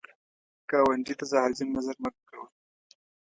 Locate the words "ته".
1.19-1.25